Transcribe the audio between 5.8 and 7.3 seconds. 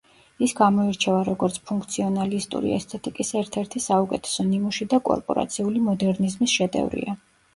მოდერნიზმის შედევრია.